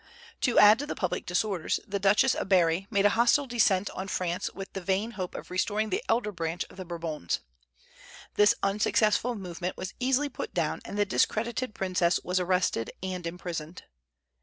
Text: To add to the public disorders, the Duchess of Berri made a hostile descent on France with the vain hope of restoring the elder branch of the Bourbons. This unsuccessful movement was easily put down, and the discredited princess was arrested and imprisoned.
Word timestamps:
To 0.39 0.57
add 0.57 0.79
to 0.79 0.87
the 0.87 0.95
public 0.95 1.27
disorders, 1.27 1.79
the 1.87 1.99
Duchess 1.99 2.33
of 2.33 2.49
Berri 2.49 2.87
made 2.89 3.05
a 3.05 3.09
hostile 3.11 3.45
descent 3.45 3.87
on 3.91 4.07
France 4.07 4.49
with 4.51 4.73
the 4.73 4.81
vain 4.81 5.11
hope 5.11 5.35
of 5.35 5.51
restoring 5.51 5.91
the 5.91 6.03
elder 6.09 6.31
branch 6.31 6.65
of 6.71 6.77
the 6.77 6.85
Bourbons. 6.85 7.41
This 8.33 8.55
unsuccessful 8.63 9.35
movement 9.35 9.77
was 9.77 9.93
easily 9.99 10.27
put 10.27 10.55
down, 10.55 10.81
and 10.85 10.97
the 10.97 11.05
discredited 11.05 11.75
princess 11.75 12.19
was 12.23 12.39
arrested 12.39 12.89
and 13.03 13.27
imprisoned. 13.27 13.83